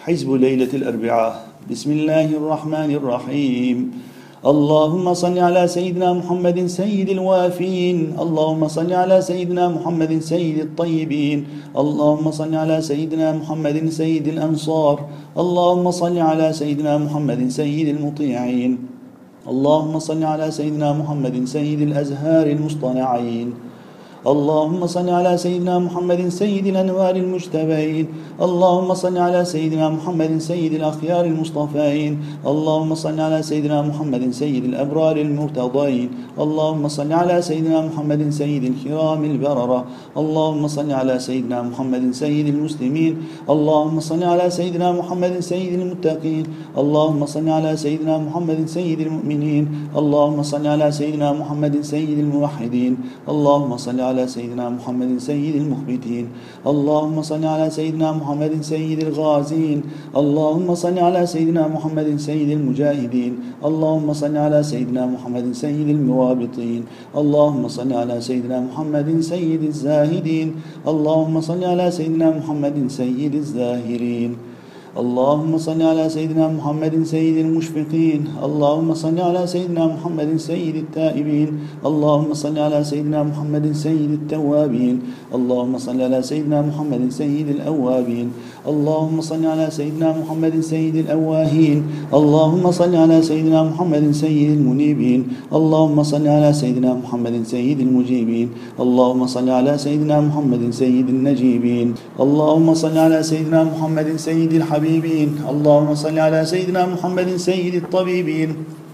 [0.00, 1.44] حزب ليلة الأربعاء.
[1.70, 3.76] بسم الله الرحمن الرحيم.
[4.40, 8.16] اللهم صل على سيدنا محمد سيد الوافين.
[8.16, 11.38] اللهم صل على سيدنا محمد سيد الطيبين.
[11.76, 14.96] اللهم صل على سيدنا محمد سيد الأنصار.
[15.36, 18.72] اللهم صل على سيدنا محمد سيد المطيعين.
[19.48, 23.52] اللهم صل على سيدنا محمد سيد الأزهار المصطنعين.
[24.26, 28.06] اللهم صل على سيدنا محمد سيد الأنوار المجتبين.
[28.36, 32.18] اللهم صل على سيدنا محمد سيد الأخيار المصطفين.
[32.46, 36.08] اللهم صل على سيدنا محمد سيد الأبرار المرتضين.
[36.36, 39.84] اللهم صل على سيدنا محمد سيد الكرام البررة.
[40.16, 43.16] اللهم صل على سيدنا محمد سيد المسلمين.
[43.48, 46.44] اللهم صل على سيدنا محمد سيد المتقين.
[46.76, 49.64] اللهم صل على سيدنا محمد سيد المؤمنين.
[49.96, 52.92] اللهم صل على سيدنا محمد سيد الموحدين.
[53.24, 56.26] اللهم صل سيدنا محمد سيد المخبتين.
[56.66, 59.78] اللهم صل على سيدنا محمد سيد الغازين.
[60.16, 63.32] اللهم صل على سيدنا محمد سيد المجاهدين.
[63.64, 66.82] اللهم صل على سيدنا محمد سيد المرابطين
[67.16, 70.48] اللهم صل على سيدنا محمد سيد الزاهدين.
[70.88, 74.49] اللهم صل على سيدنا محمد سيد الزاهرين.
[74.90, 78.42] اللهم صل على سيدنا محمد سيد المشفقين.
[78.42, 81.48] اللهم صل على سيدنا محمد سيد التائبين.
[81.86, 84.96] اللهم صل على سيدنا محمد سيد التوابين.
[85.34, 88.34] اللهم صل على سيدنا محمد سيد الأوابين.
[88.60, 91.78] اللهم صل على سيدنا محمد سيد الأواهين.
[92.14, 95.48] اللهم صل على سيدنا محمد سيد المنيبين.
[95.48, 98.48] اللهم صل على سيدنا محمد سيد المجيبين.
[98.80, 101.94] اللهم صل على سيدنا محمد سيد النجيبين.
[102.20, 105.28] اللهم صل على سيدنا محمد سيد الحبيبين.
[105.48, 108.50] اللهم صل على سيدنا محمد سيد الطبيبين.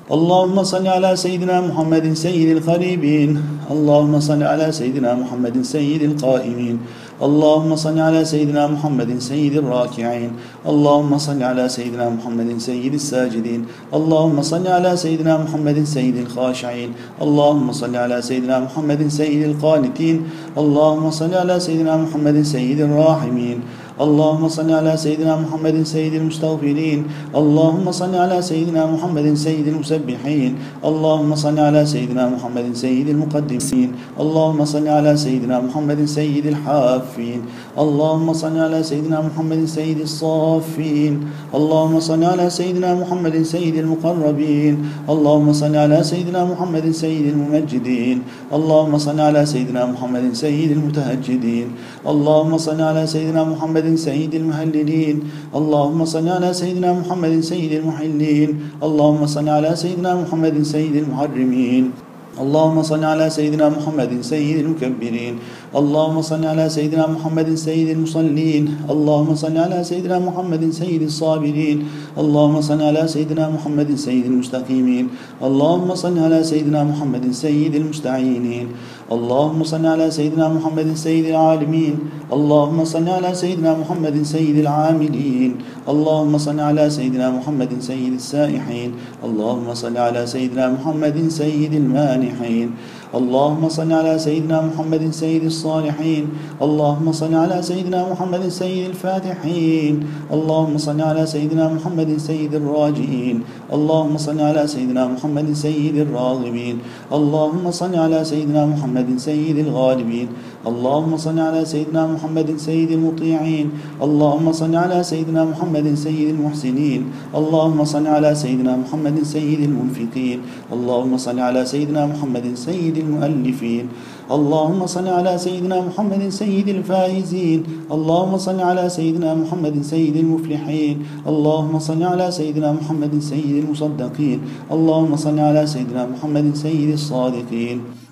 [0.07, 3.31] اللهم صل على سيدنا محمد سيد القريبين.
[3.75, 6.79] اللهم صل على سيدنا محمد سيد القائمين.
[7.23, 10.31] اللهم صل على سيدنا محمد سيد الراكعين.
[10.69, 13.65] اللهم صل على سيدنا محمد سيد الساجدين.
[13.95, 16.93] اللهم صل على سيدنا محمد سيد الخاشعين.
[17.23, 20.17] اللهم صل على سيدنا محمد سيد القانتين.
[20.59, 23.61] اللهم صل على سيدنا محمد سيد الراحمين.
[23.97, 27.05] اللهم صل على سيدنا محمد سيد المستغفرين.
[27.33, 30.53] اللهم صل على سيدنا محمد سيد المسبحين.
[30.85, 33.89] اللهم صل على سيدنا محمد سيد المقدمين.
[34.21, 37.41] اللهم صل على سيدنا محمد سيد الحافين.
[37.79, 41.13] اللهم صل على سيدنا محمد سيد الصافين.
[41.55, 44.75] اللهم صل على سيدنا محمد سيد المقربين.
[45.09, 51.67] اللهم صل على سيدنا محمد سيد الممجدين اللهم صل على سيدنا محمد سيد المتهجدين.
[52.05, 55.17] اللهم صل على سيدنا محمد محمد سيد المهللين.
[55.55, 62.06] اللهم صل على سيدنا محمد سيد المحلين اللهم صل على سيدنا محمد سيد المحرمين.
[62.37, 65.39] اللهم صل على سيدنا محمد سيد المكبرين.
[65.73, 68.65] اللهم صل على سيدنا محمد سيد المصلين.
[68.93, 71.89] اللهم صل على سيدنا محمد سيد الصابرين.
[72.19, 75.09] اللهم صل على سيدنا محمد سيد المستقيمين.
[75.41, 78.67] اللهم صل على سيدنا محمد سيد المستعينين.
[79.13, 81.95] اللهم صل على سيدنا محمد سيد العالمين.
[82.33, 85.76] اللهم صل على سيدنا محمد سيد العاملين.
[85.87, 89.23] اللهم صل على سيدنا محمد سيد السائحين.
[89.23, 92.75] اللهم صل على سيدنا محمد سيد المانحين.
[93.17, 96.25] اللهم صل على سيدنا محمد سيد الصالحين.
[96.63, 99.95] اللهم صل على سيدنا محمد سيد الفاتحين.
[100.37, 103.37] اللهم صل على سيدنا محمد سيد الراجئين
[103.73, 106.77] اللهم صل على سيدنا محمد سيد الراغبين.
[107.13, 110.29] اللهم صل على سيدنا محمد سيد الغالبين.
[110.67, 113.67] اللهم صل على سيدنا محمد سيد المطيعين.
[114.03, 117.01] اللهم صل على سيدنا محمد سيد المحسنين.
[117.35, 120.39] اللهم صل على سيدنا محمد سيد المنفقين.
[120.73, 123.87] اللهم صل على سيدنا محمد سيد المؤلفين
[124.27, 127.87] اللهم صل على سيدنا محمد سيد الفائزين.
[127.95, 131.23] اللهم صل على سيدنا محمد سيد المفلحين.
[131.31, 134.39] اللهم صل على سيدنا محمد سيد المصدقين.
[134.67, 138.06] اللهم صل على سيدنا محمد سيد الصادقين.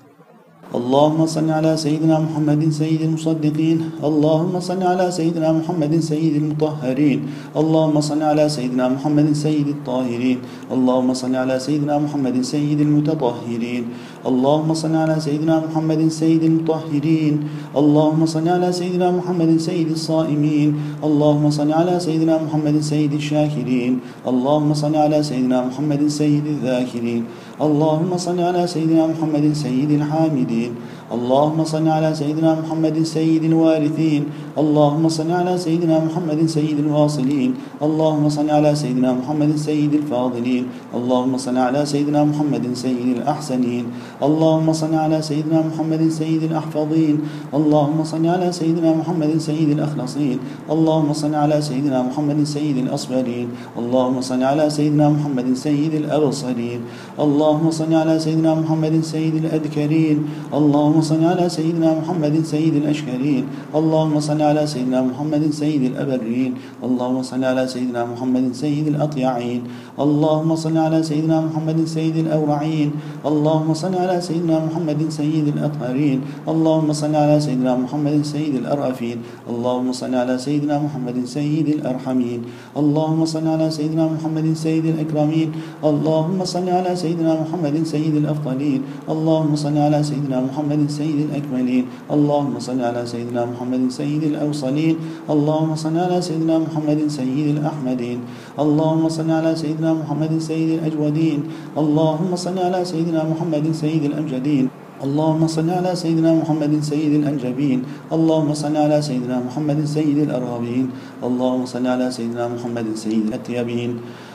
[0.74, 3.78] اللهم صل على سيدنا محمد سيد المصدقين.
[4.02, 7.18] اللهم صل على سيدنا محمد سيد المطهرين.
[7.56, 10.38] اللهم صل على سيدنا محمد سيد الطاهرين.
[10.74, 13.82] اللهم صل على سيدنا محمد سيد المتطهرين.
[14.26, 17.34] اللهم صل على سيدنا محمد سيد المطهرين.
[17.76, 20.68] اللهم صل على سيدنا محمد سيد الصائمين.
[21.06, 23.92] اللهم صل على سيدنا محمد سيد الشاكرين.
[24.26, 27.22] اللهم صل على سيدنا محمد سيد الذاكرين.
[27.60, 30.74] اللهم صل على سيدنا محمد سيد الحامدين.
[31.14, 34.22] اللهم صل على سيدنا محمد سيد الوارثين.
[34.58, 37.54] اللهم صل على سيدنا محمد سيد الواصلين.
[37.82, 40.64] اللهم صل على سيدنا محمد سيد الفاضلين.
[40.94, 43.84] اللهم صل على سيدنا محمد سيد الأحسنين.
[44.22, 47.16] اللهم صل على سيدنا محمد سيد الأحفظين.
[47.54, 50.38] اللهم صل على سيدنا محمد سيد الأخلصين.
[50.70, 56.80] اللهم صل على سيدنا محمد سيد الأصبرين اللهم صل على سيدنا محمد سيد الأبصرين.
[57.20, 60.16] اللهم صل على سيدنا محمد سيد الأذكرين.
[60.54, 63.44] اللهم صل على سيدنا محمد سيد الأشكرين.
[63.76, 66.80] اللهم صل على سيدنا محمد سيد الأبرين.
[66.80, 69.62] اللهم صل على سيدنا محمد سيد الأطيعين.
[69.98, 72.90] اللهم صل على سيدنا محمد سيد الأورعين
[73.26, 76.18] اللهم صل على سيدنا محمد سيد الأطهرين
[76.48, 79.18] اللهم صل على سيدنا محمد سيد الأرأفين
[79.50, 82.40] اللهم صل على سيدنا محمد سيد الأرحمين
[82.76, 85.48] اللهم صل على سيدنا محمد سيد الأكرمين
[85.84, 92.54] اللهم صل على سيدنا محمد سيد الأفضلين اللهم صل على سيدنا محمد سيد الأكملين اللهم
[92.58, 94.94] صل على سيدنا محمد سيد الأوصلين
[95.30, 98.18] اللهم صل على سيدنا محمد سيد الأحمدين
[98.58, 101.40] اللهم صل على سيدنا محمد سيد الأجودين.
[101.76, 104.68] اللهم صل على سيدنا محمد سيد الأمجدين.
[105.04, 107.78] اللهم صل على سيدنا محمد سيد الأنجبين.
[108.12, 110.86] اللهم صل على سيدنا محمد سيد الأرغبين
[111.24, 113.90] اللهم صل على سيدنا محمد سيد الأتيبين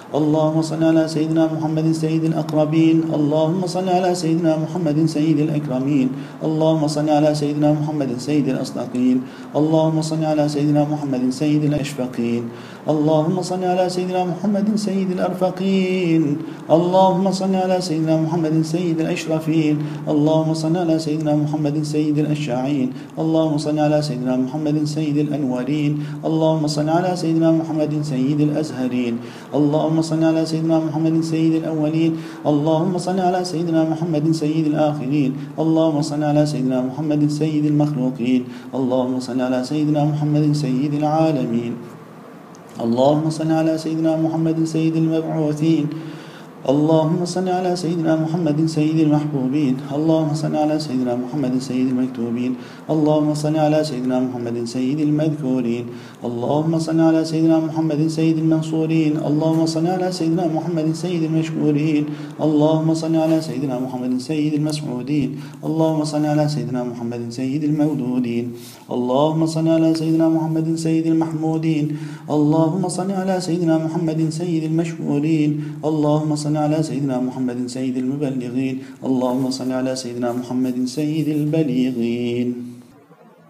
[0.10, 3.14] اللهم صل على سيدنا محمد سيد الأقربين.
[3.14, 6.10] اللهم صل على سيدنا محمد سيد الأكرمين.
[6.42, 9.22] اللهم صل على سيدنا محمد سيد الأصدقين.
[9.54, 12.44] اللهم صل على سيدنا محمد سيد الأشفقين.
[12.90, 16.24] اللهم صل على سيدنا محمد سيد الأرفقين.
[16.66, 19.76] اللهم صل على سيدنا محمد سيد الأشرفين.
[20.10, 25.92] اللهم صل على سيدنا محمد سيد الأشاعين اللهم صل على سيدنا محمد سيد الأنورين.
[26.26, 29.14] اللهم صل على سيدنا محمد سيد الأزهرين.
[29.54, 32.16] اللهم اللهم صل على سيدنا محمد سيد الأولين.
[32.48, 35.60] اللهم صل على سيدنا محمد سيد الآخرين.
[35.60, 38.48] اللهم صل على سيدنا محمد سيد المخلوقين.
[38.72, 41.74] اللهم صل على سيدنا محمد سيد العالمين.
[42.80, 46.09] اللهم صل على سيدنا محمد سيد المبعوثين.
[46.68, 52.56] اللهم صل على سيدنا محمد سيد المحبوبين اللهم صل على سيدنا محمد سيد المكتوبين
[52.90, 55.86] اللهم صل على سيدنا محمد سيد المذكورين
[56.26, 62.06] اللهم صل على سيدنا محمد سيد المنصورين اللهم صل على سيدنا محمد سيد المشكورين
[62.42, 68.52] اللهم صل على سيدنا محمد سيد المسعودين اللهم صل على سيدنا محمد سيد المودودين
[68.92, 71.86] اللهم صل على سيدنا محمد سيد المحمودين
[72.30, 75.52] اللهم صل على سيدنا محمد سيد المشهورين
[75.86, 79.06] اللهم صل على سيدنا محمد سيد المبلغين.
[79.06, 82.79] اللهم صل على سيدنا محمد سيد البليغين